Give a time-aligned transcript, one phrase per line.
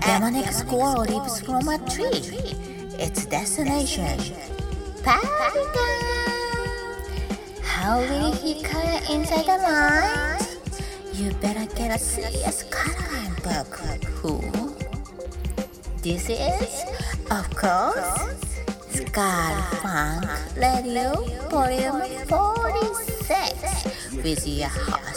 [0.00, 2.54] demonic squirrel leaps from a tree.
[2.98, 4.18] Its destination,
[5.02, 5.28] Paradise.
[7.62, 10.58] How will he color inside the lines?
[11.12, 13.78] You better a serious coloring book.
[14.20, 14.40] Who?
[16.02, 16.84] This is,
[17.30, 18.58] of course,
[18.90, 21.14] Skull Funk Radio
[21.48, 25.07] Volume 46 with your host,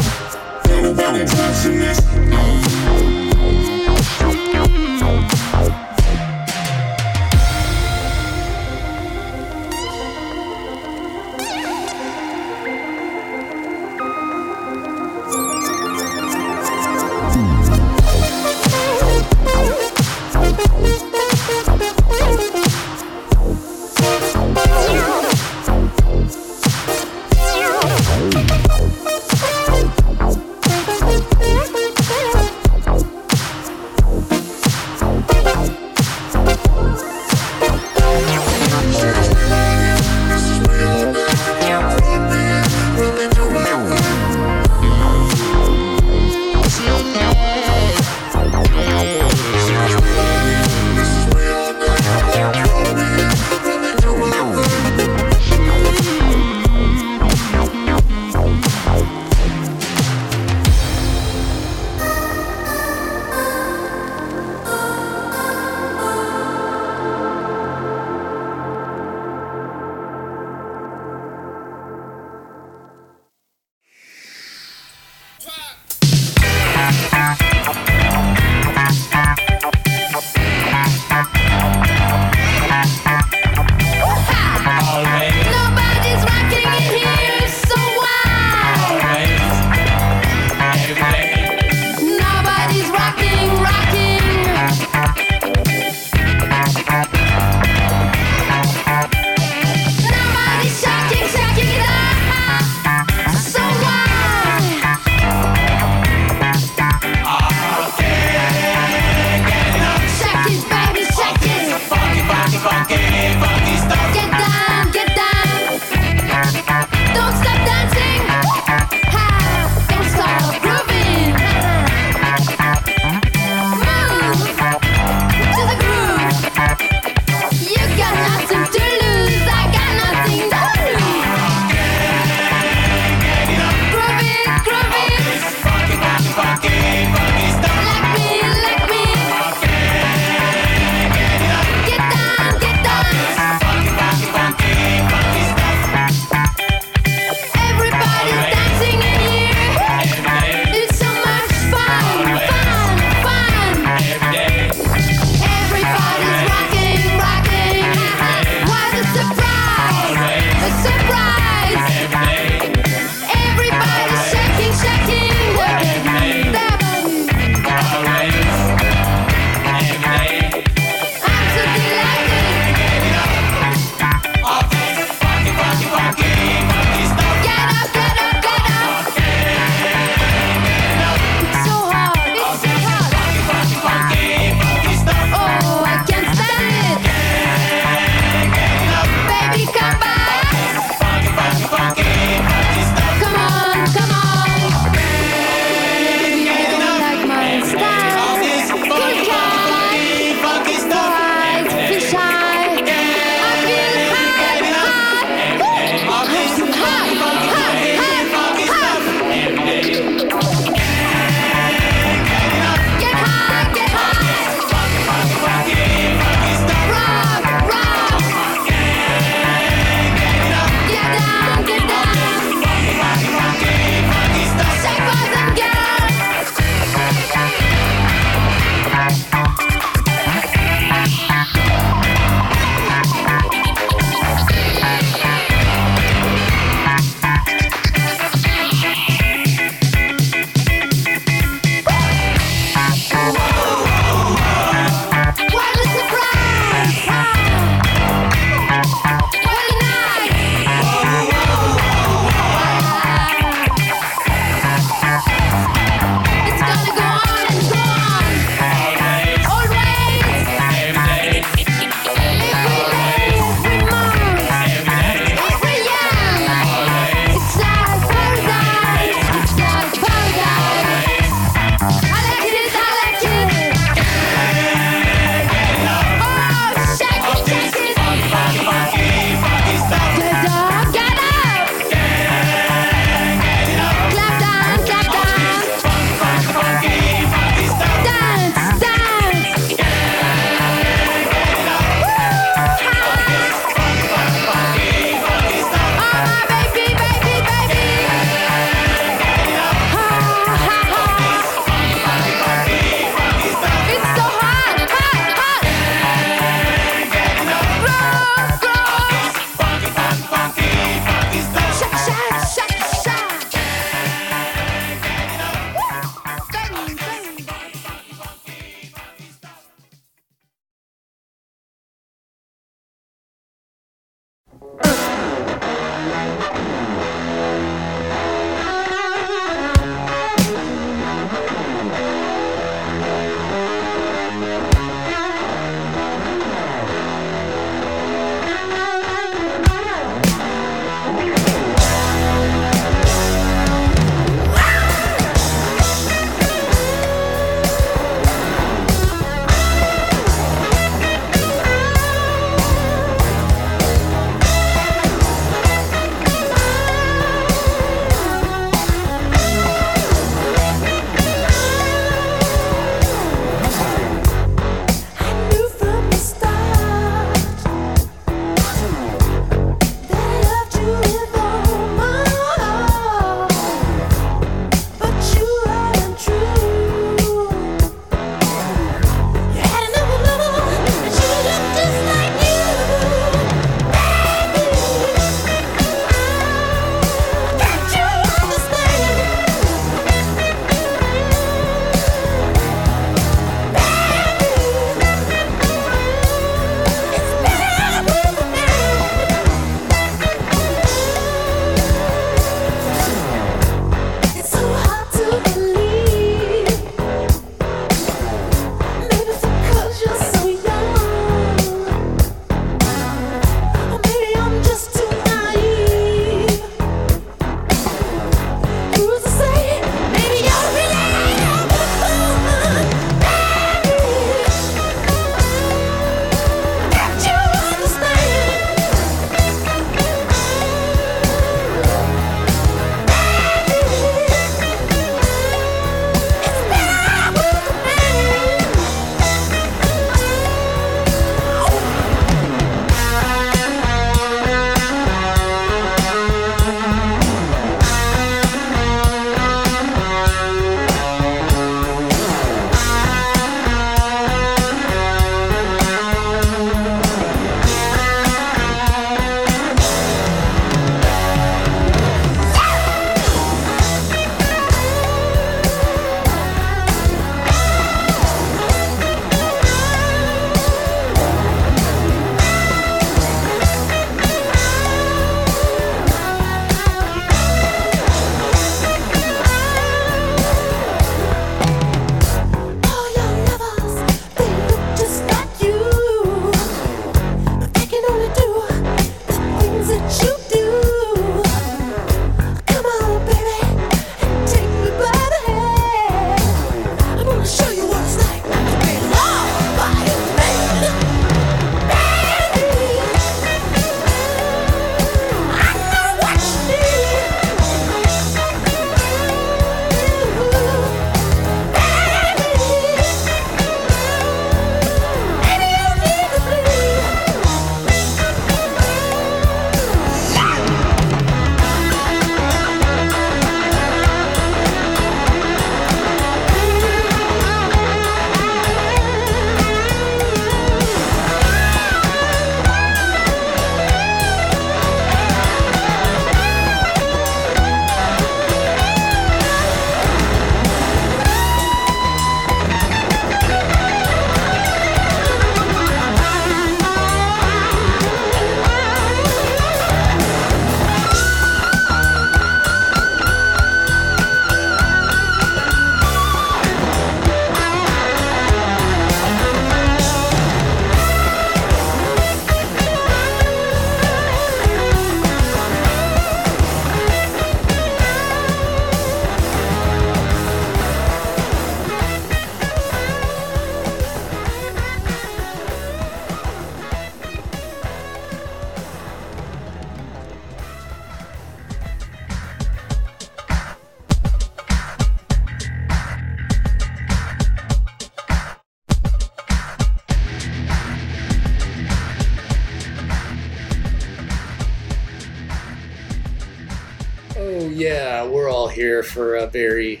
[599.50, 600.00] very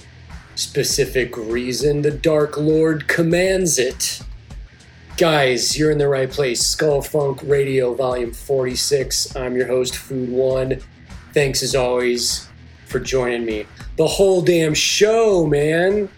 [0.54, 2.02] specific reason.
[2.02, 4.20] The Dark Lord commands it.
[5.16, 6.64] Guys, you're in the right place.
[6.64, 9.34] Skull Funk Radio, Volume 46.
[9.34, 10.80] I'm your host, Food One.
[11.34, 12.48] Thanks as always
[12.86, 13.66] for joining me.
[13.96, 16.08] The whole damn show, man,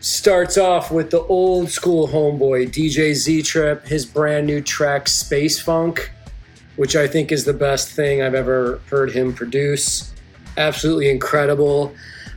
[0.00, 5.60] starts off with the old school homeboy, DJ Z Trip, his brand new track, Space
[5.60, 6.12] Funk,
[6.76, 10.13] which I think is the best thing I've ever heard him produce.
[10.56, 11.94] Absolutely incredible.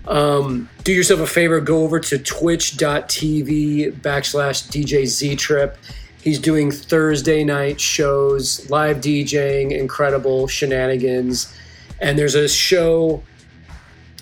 [0.08, 5.78] Um, do yourself a favor, go over to twitch.tv backslash DJ Z Trip.
[6.22, 11.54] He's doing Thursday night shows, live DJing, incredible shenanigans.
[12.00, 13.24] And there's a show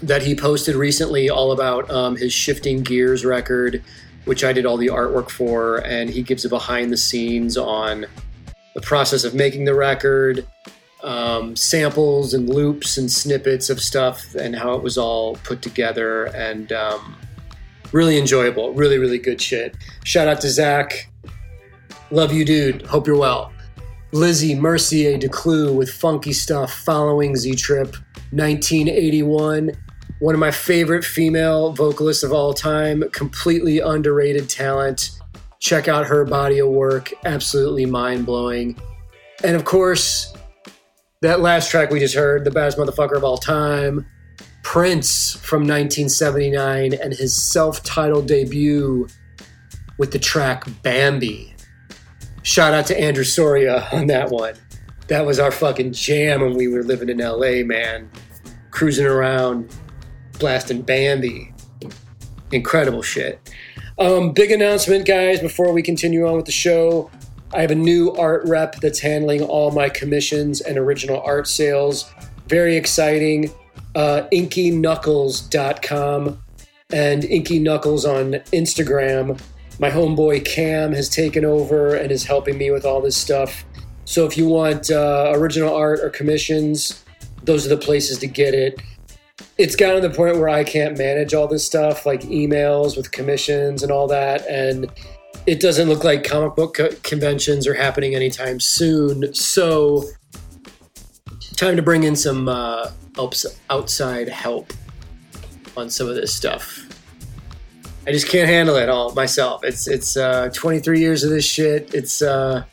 [0.02, 3.82] that he posted recently all about um, his Shifting Gears record,
[4.26, 5.78] which I did all the artwork for.
[5.78, 8.06] And he gives a behind the scenes on
[8.74, 10.46] the process of making the record,
[11.06, 16.26] um, samples and loops and snippets of stuff, and how it was all put together.
[16.26, 17.16] And um,
[17.92, 18.74] really enjoyable.
[18.74, 19.78] Really, really good shit.
[20.04, 21.10] Shout out to Zach.
[22.12, 22.82] Love you, dude.
[22.84, 23.54] Hope you're well.
[24.12, 27.96] Lizzy Mercier Descloux with funky stuff following Z Trip
[28.32, 29.72] 1981.
[30.20, 35.12] One of my favorite female vocalists of all time, completely underrated talent.
[35.60, 38.80] Check out her body of work, absolutely mind blowing.
[39.44, 40.35] And of course,
[41.26, 44.06] that last track we just heard, the baddest motherfucker of all time,
[44.64, 49.08] Prince from 1979 and his self titled debut
[49.98, 51.56] with the track Bambi.
[52.44, 54.56] Shout out to Andrew Soria on that one.
[55.08, 58.10] That was our fucking jam when we were living in LA, man.
[58.72, 59.76] Cruising around,
[60.40, 61.54] blasting Bambi.
[62.52, 63.40] Incredible shit.
[63.98, 67.10] Um, big announcement, guys, before we continue on with the show.
[67.56, 72.14] I have a new art rep that's handling all my commissions and original art sales.
[72.48, 73.50] Very exciting.
[73.96, 76.44] Uh, InkyKnuckles.com
[76.92, 79.42] and Inky Knuckles on Instagram.
[79.80, 83.64] My homeboy Cam has taken over and is helping me with all this stuff.
[84.04, 87.06] So if you want uh, original art or commissions,
[87.44, 88.82] those are the places to get it.
[89.58, 93.12] It's gotten to the point where I can't manage all this stuff, like emails with
[93.12, 94.46] commissions and all that.
[94.48, 94.92] And
[95.46, 99.34] it doesn't look like comic book co- conventions are happening anytime soon.
[99.34, 100.04] So,
[101.56, 102.92] time to bring in some uh,
[103.70, 104.74] outside help
[105.78, 106.82] on some of this stuff.
[108.08, 109.64] I just can't handle it all myself.
[109.64, 111.94] It's it's uh, 23 years of this shit.
[111.94, 112.64] It's uh,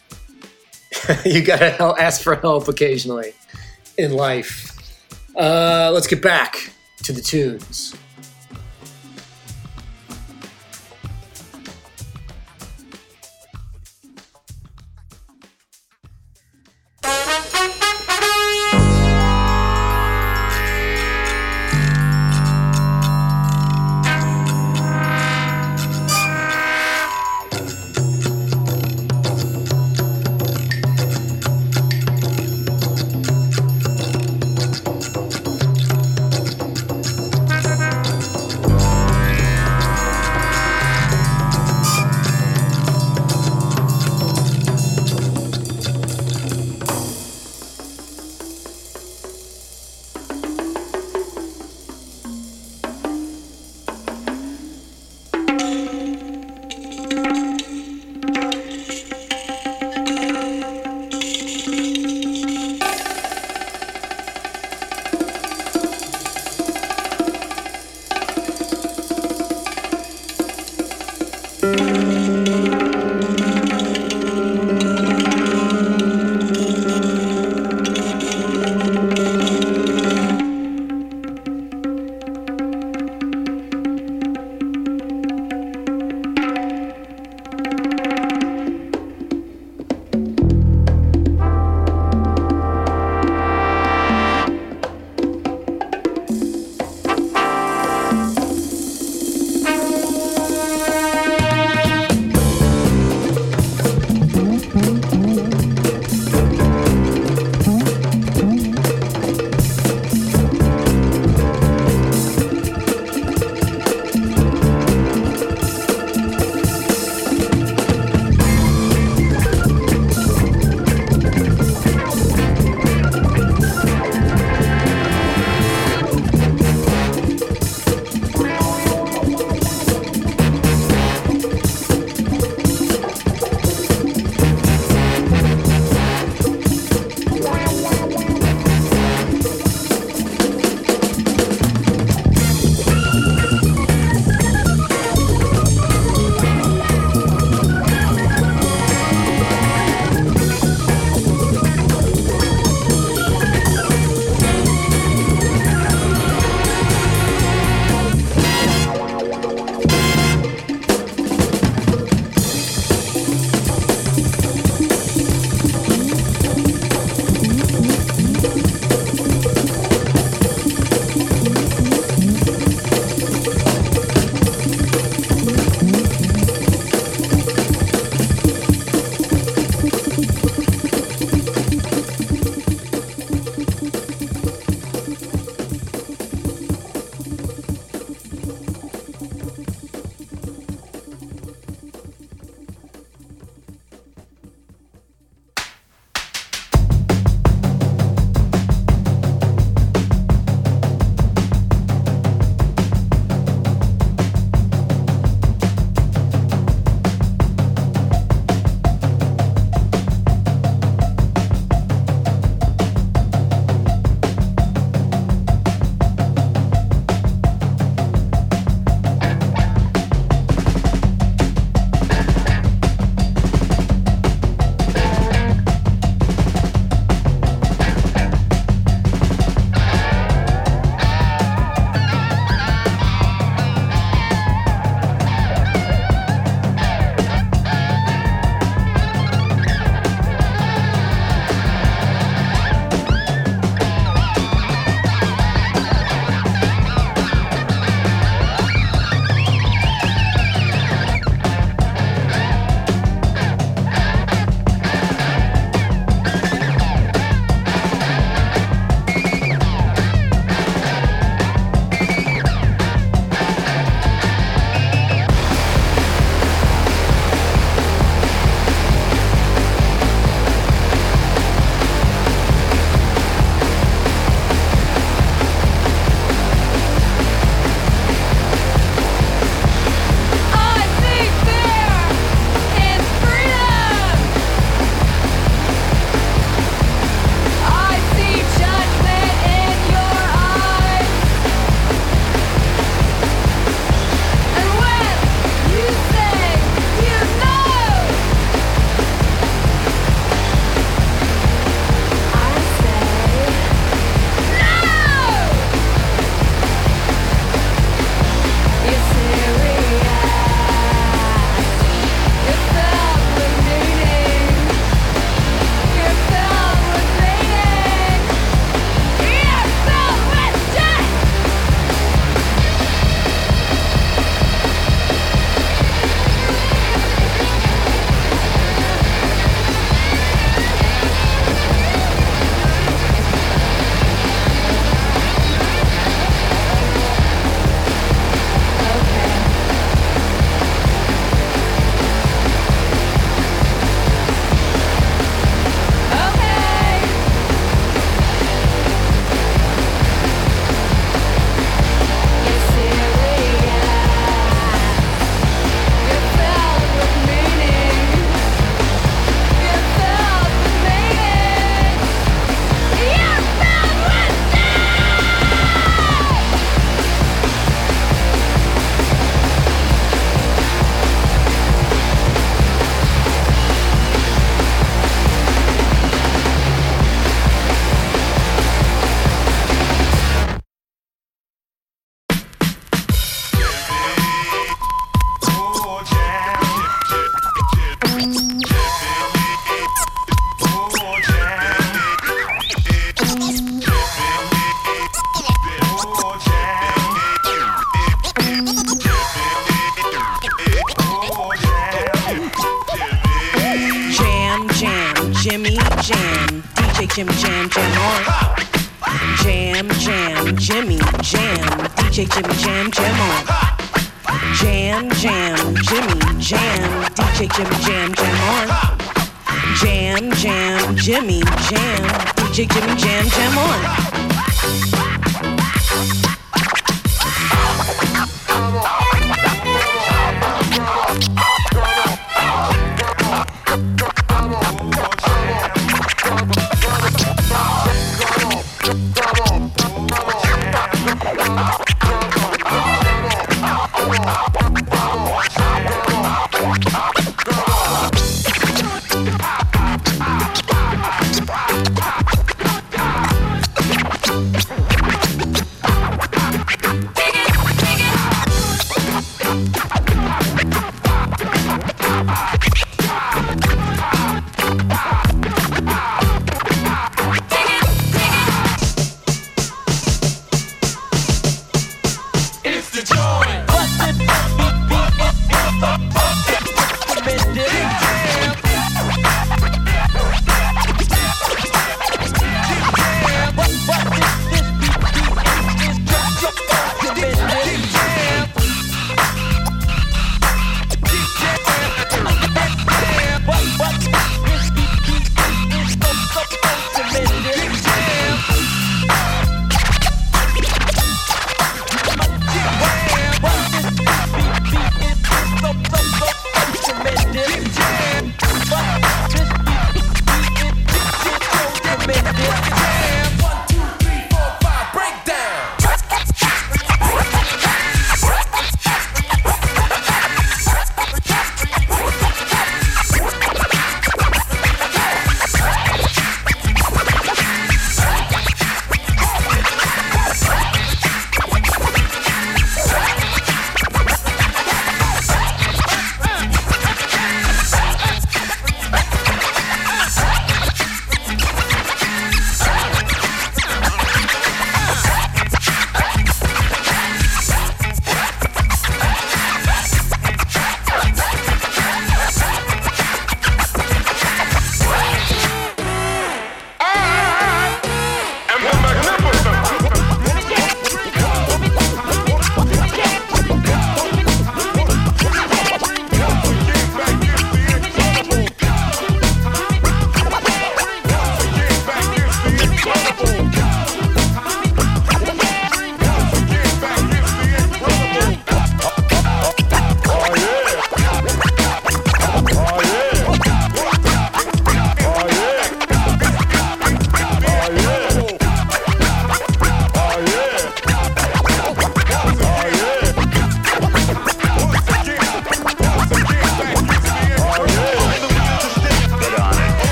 [1.24, 3.32] you gotta ask for help occasionally
[3.96, 4.68] in life.
[5.36, 6.70] Uh, let's get back
[7.04, 7.94] to the tunes.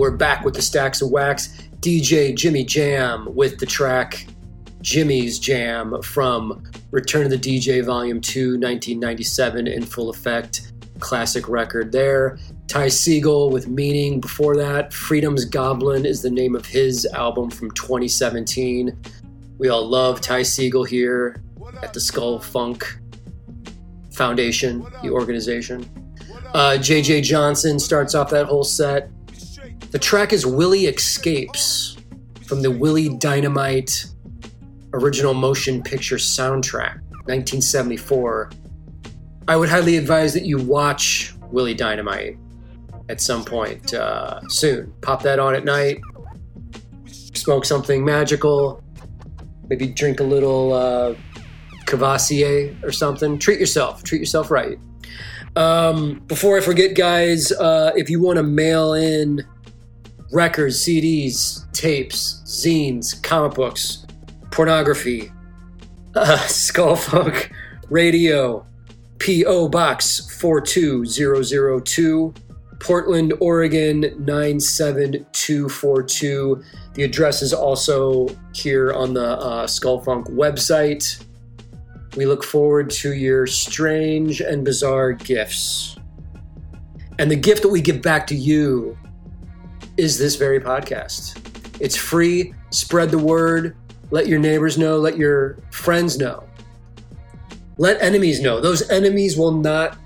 [0.00, 1.48] We're back with the Stacks of Wax.
[1.80, 4.26] DJ Jimmie Jam with the track
[4.80, 10.72] Jimmie's Jam from Return of the DJ Volume 2, 1997, in full effect.
[11.00, 12.38] Classic record there.
[12.66, 14.90] Ty Segall with Meaning before that.
[14.94, 18.98] Freedom's Goblin is the name of his album from 2017.
[19.58, 21.42] We all love Ty Segall here
[21.82, 22.98] at the Skull Funk
[24.12, 25.82] Foundation, the organization.
[26.54, 29.10] Uh, JJ Johnson starts off that whole set.
[29.90, 31.96] The track is Willie Escapes
[32.46, 34.06] from the Willie Dynamite
[34.92, 38.52] original motion picture soundtrack, 1974.
[39.48, 42.38] I would highly advise that you watch Willie Dynamite
[43.08, 44.94] at some point uh, soon.
[45.00, 46.00] Pop that on at night,
[47.06, 48.84] smoke something magical,
[49.68, 51.14] maybe drink a little uh,
[51.86, 53.40] Courvoisier or something.
[53.40, 54.04] Treat yourself.
[54.04, 54.78] Treat yourself right.
[55.56, 59.44] Um, before I forget, guys, uh, if you want to mail in
[60.32, 64.04] records, CDs, tapes, zines, comic books,
[64.50, 65.30] pornography,
[66.14, 67.50] uh, Skullfunk
[67.88, 68.66] Radio,
[69.18, 69.68] P.O.
[69.68, 72.34] Box 42002,
[72.78, 76.62] Portland, Oregon 97242.
[76.94, 81.24] The address is also here on the uh, Skullfunk website.
[82.16, 85.96] We look forward to your strange and bizarre gifts.
[87.18, 88.98] And the gift that we give back to you
[89.96, 91.38] is this very podcast.
[91.80, 92.54] It's free.
[92.70, 93.76] Spread the word.
[94.10, 94.98] Let your neighbors know.
[94.98, 96.44] Let your friends know.
[97.78, 98.60] Let enemies know.
[98.60, 99.96] Those enemies will not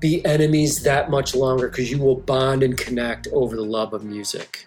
[0.00, 4.04] be enemies that much longer because you will bond and connect over the love of
[4.04, 4.66] music.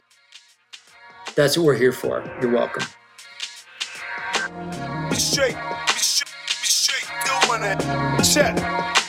[1.36, 2.24] That's what we're here for.
[2.42, 2.86] You're welcome.
[5.10, 9.03] Be straight, be straight, be straight, check,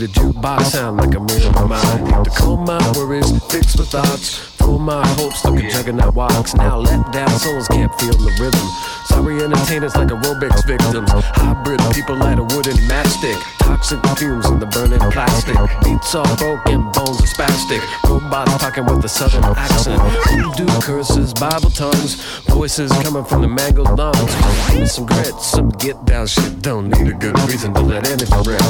[0.00, 2.24] made a jukebox sound like a my mind.
[2.24, 6.54] To calm my worries, fix my thoughts, full my hopes like a juggernaut walks.
[6.54, 8.99] Now let down souls can't feel the rhythm.
[9.38, 11.10] Entertainers like aerobics victims.
[11.12, 13.40] Hybrid people light a wooden matchstick.
[13.60, 15.56] Toxic fumes in the burning plastic.
[15.84, 17.80] Beats all broken, bones are spastic.
[18.08, 20.02] Robots talking with a southern accent.
[20.28, 22.16] Voodoo curses, Bible tongues.
[22.48, 24.90] Voices coming from the mangled lungs.
[24.90, 26.60] Some some get down shit.
[26.62, 28.60] Don't need a good reason to let anything rip.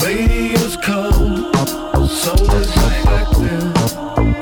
[0.00, 1.54] Radio's cold,
[2.08, 2.34] so.
[4.24, 4.34] One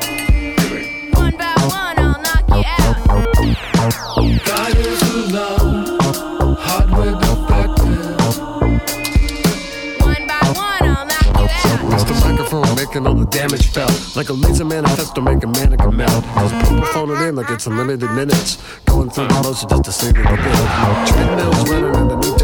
[12.93, 14.17] making all the damage felt.
[14.17, 16.25] Like a laser manifesto making mannequin melt.
[16.25, 18.59] Cause people phone in like it's unlimited minutes.
[18.85, 21.07] Going through the motion just to sing it again.
[21.07, 22.42] Treadmills running.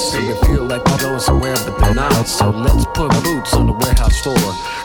[0.00, 2.26] So they feel like they're going somewhere, but they're not.
[2.26, 4.36] So let's put boots on the warehouse floor.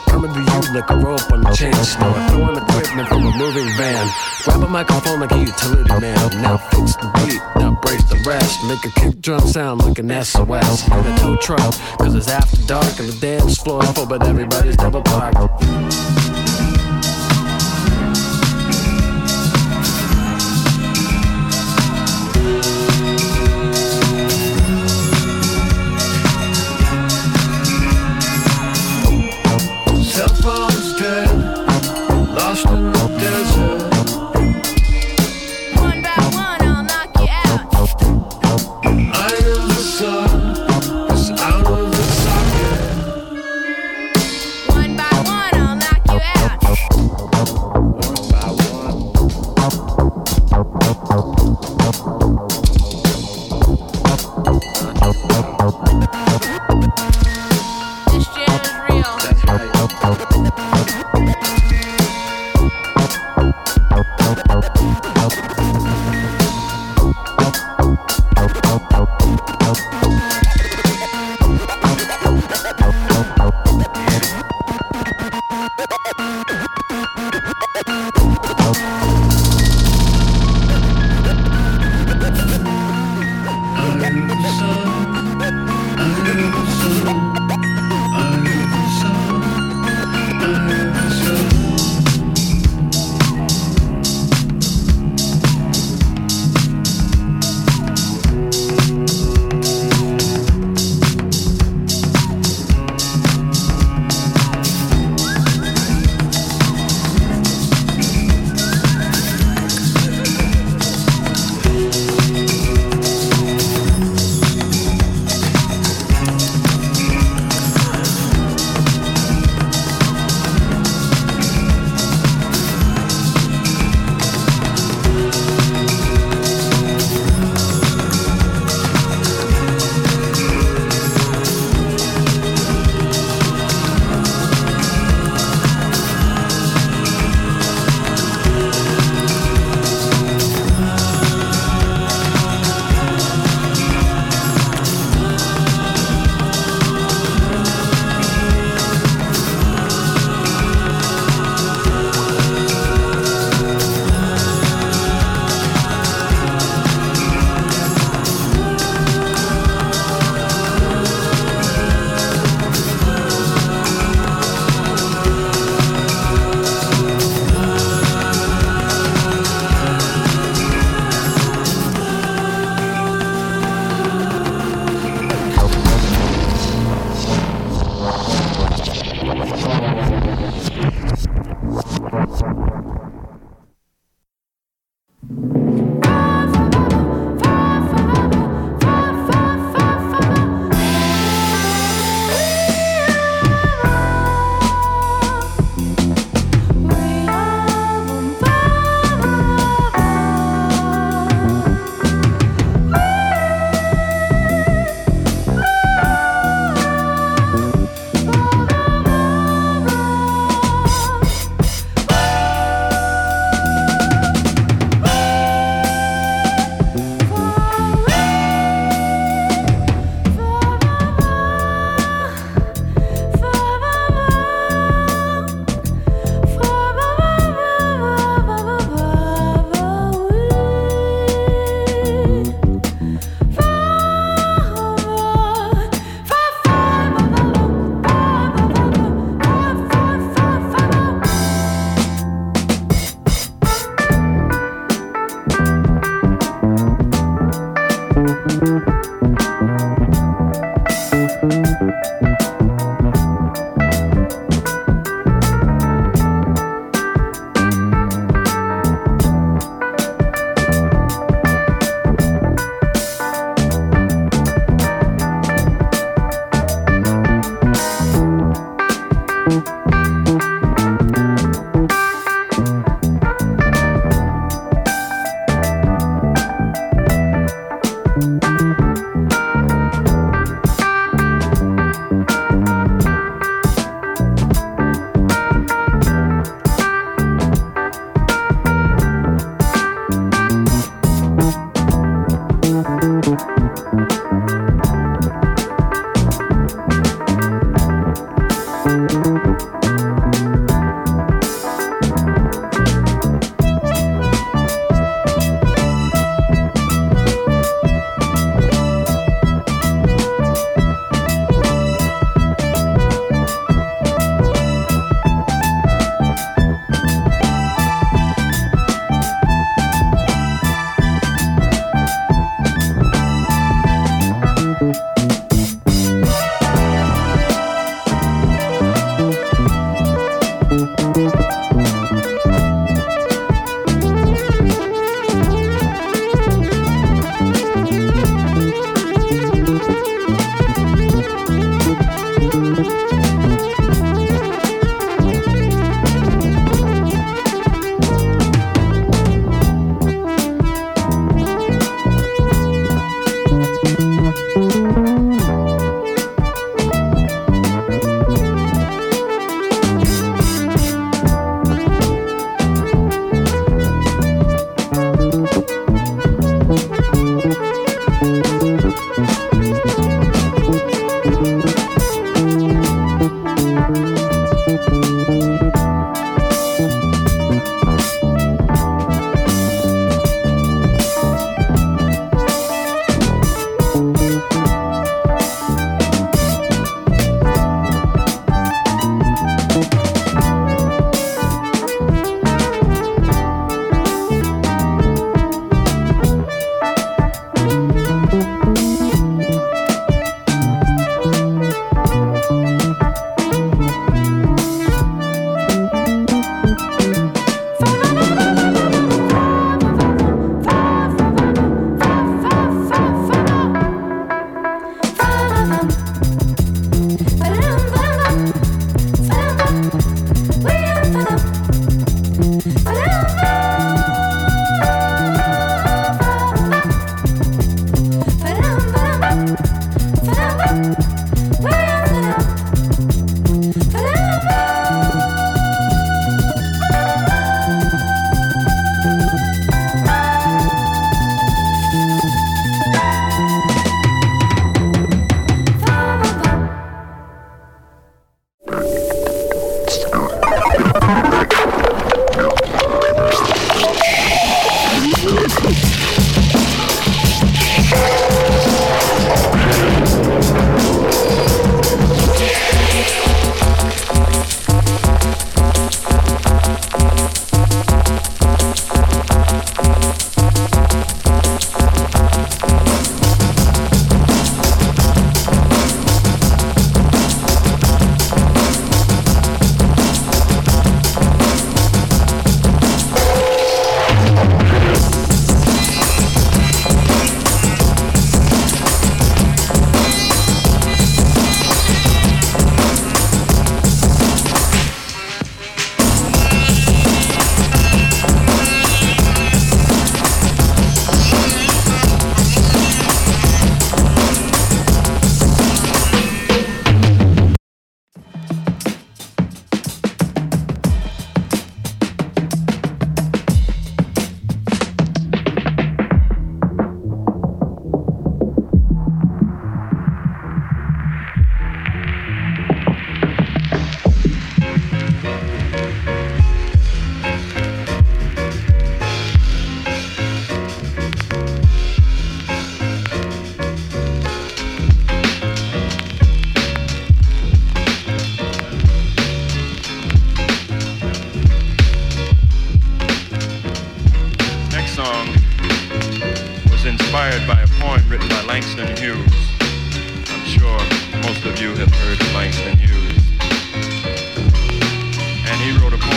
[0.07, 2.13] Coming to you like a rope on a chain store.
[2.27, 4.11] Throwing equipment from a moving van.
[4.43, 6.41] Grab a microphone like a utility man.
[6.41, 8.59] Now fix the beat, now brace the rest.
[8.67, 10.85] Make a kick drum sound like an SOS.
[10.87, 14.75] In a tow truck, cause it's after dark and the dance floor full, but everybody's
[14.75, 16.44] double parked.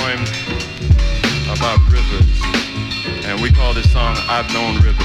[0.09, 0.23] Poem
[1.51, 2.41] about rivers.
[3.25, 5.05] And we call this song I've Known Rivers.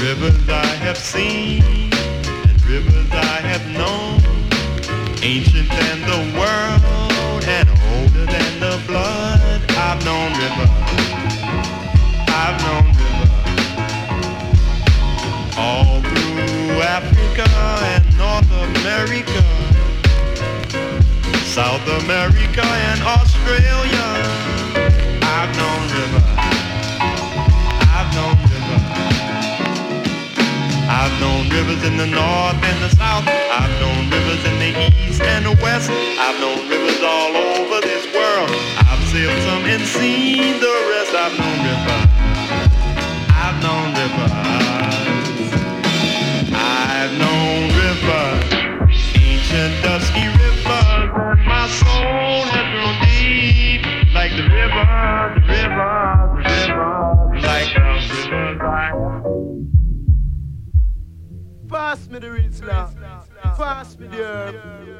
[0.00, 4.20] Rivers I have seen, and rivers I have known,
[5.22, 6.73] ancient than the world
[18.94, 19.42] America,
[21.42, 24.06] South America and Australia.
[25.20, 26.22] I've known rivers,
[27.90, 28.84] I've known rivers.
[30.86, 33.26] I've known rivers in the north and the south.
[33.26, 34.72] I've known rivers in the
[35.02, 35.90] east and the west.
[35.90, 38.50] I've known rivers all over this world.
[38.78, 41.12] I've sailed some and seen the rest.
[41.14, 41.63] I've known
[62.14, 62.90] me the Rizla.
[63.56, 64.93] Pass me the herb.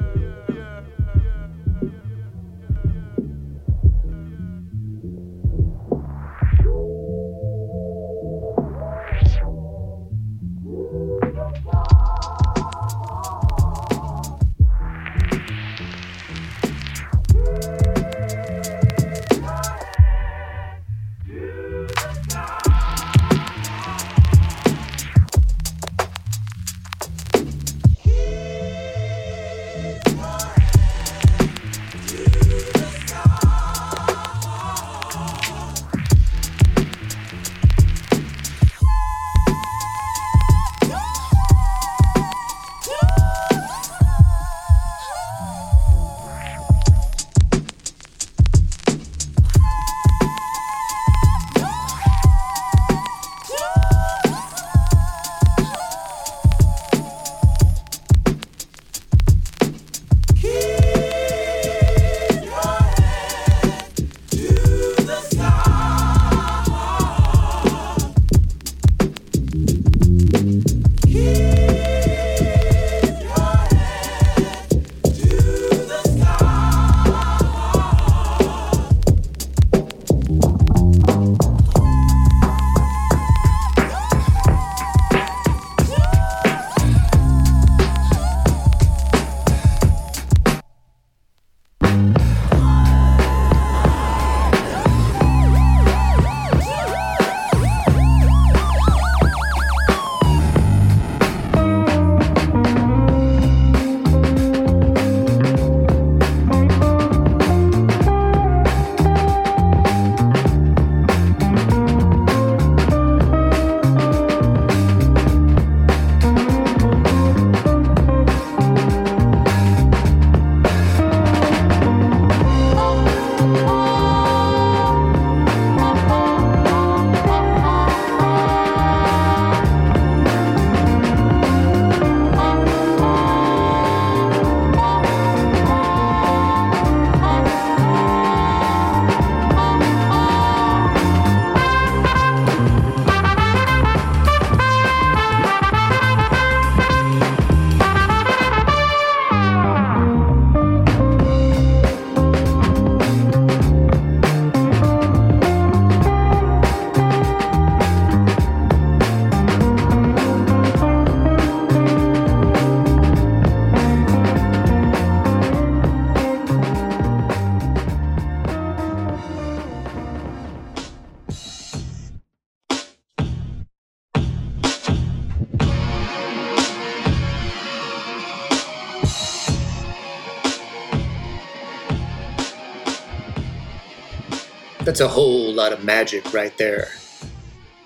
[184.95, 186.87] That's a whole lot of magic right there.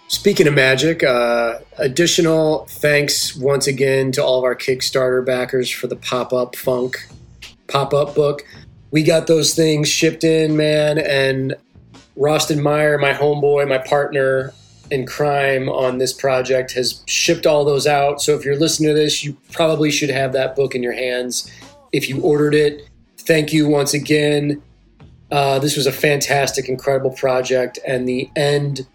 [0.10, 5.88] Speaking of magic, uh, additional thanks once again to all of our Kickstarter backers for
[5.88, 6.98] the pop up funk
[7.68, 8.44] pop up book.
[8.92, 11.56] We got those things shipped in, man, and
[12.16, 14.54] Roston Meyer, my homeboy, my partner,
[14.92, 18.22] in crime on this project has shipped all those out.
[18.22, 21.52] So if you're listening to this, you probably should have that book in your hands
[21.92, 22.88] if you ordered it.
[23.18, 24.62] Thank you once again.
[25.32, 28.88] Uh, this was a fantastic, incredible project, and the end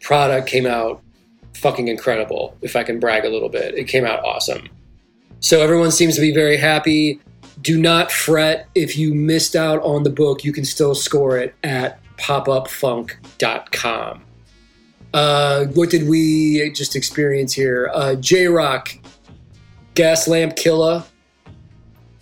[0.00, 1.00] product came out
[1.54, 3.76] fucking incredible, if I can brag a little bit.
[3.76, 4.68] It came out awesome.
[5.40, 7.20] So everyone seems to be very happy.
[7.60, 11.54] Do not fret if you missed out on the book, you can still score it
[11.62, 14.24] at popupfunk.com.
[15.14, 17.90] Uh, what did we just experience here?
[17.92, 18.98] Uh, J Rocc,
[19.94, 21.04] Gas Lamp Killer,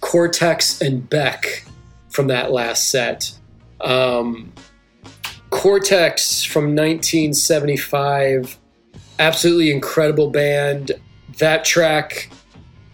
[0.01, 1.65] Cortex, and Beck
[2.11, 3.33] from that last set.
[3.81, 4.53] Um,
[5.51, 8.59] Cortex from 1975,
[9.19, 10.93] absolutely incredible band.
[11.39, 12.31] That track,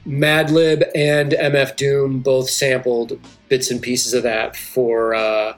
[0.07, 5.57] Madlib and MF Doom both sampled bits and pieces of that for uh,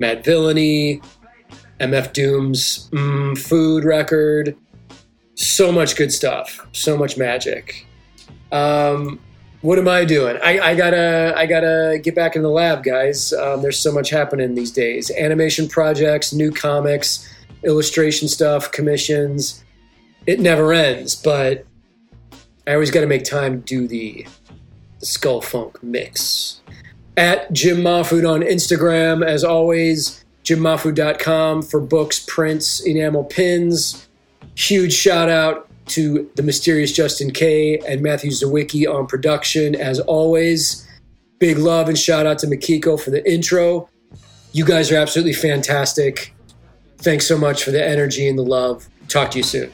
[0.00, 1.04] Madvillainy,
[1.80, 4.56] MF Doom's mm, food record.
[5.34, 6.66] So much good stuff.
[6.72, 7.86] So much magic.
[8.50, 9.20] Um,
[9.60, 10.38] what am I doing?
[10.42, 13.32] I, I, gotta I gotta get back in the lab, guys.
[13.32, 15.10] Um, there's so much happening these days.
[15.10, 17.28] Animation projects, new comics,
[17.64, 19.64] illustration stuff, commissions.
[20.26, 21.66] It never ends, but
[22.66, 24.26] I always got to make time to do the,
[25.00, 26.60] the Skull Funk mix.
[27.16, 34.06] At Jim Mahfood on Instagram, as always, jimmahfood.com for books, prints, enamel pins.
[34.54, 40.86] Huge shout out to the mysterious Justin K and Matthew Sawicki on production, as always.
[41.38, 43.88] Big love and shout out to Makiko for the intro.
[44.52, 46.34] You guys are absolutely fantastic.
[46.98, 48.88] Thanks so much for the energy and the love.
[49.08, 49.70] Talk to you soon.